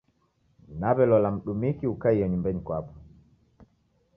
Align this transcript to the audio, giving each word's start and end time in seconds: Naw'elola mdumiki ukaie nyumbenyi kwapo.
Naw'elola 0.79 1.29
mdumiki 1.35 1.85
ukaie 1.93 2.23
nyumbenyi 2.27 2.61
kwapo. 2.65 2.93